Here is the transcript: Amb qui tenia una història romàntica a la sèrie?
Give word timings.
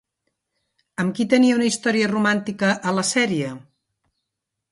Amb 1.03 1.13
qui 1.19 1.25
tenia 1.33 1.57
una 1.57 1.67
història 1.67 2.09
romàntica 2.13 2.71
a 2.93 2.97
la 3.01 3.03
sèrie? 3.13 3.51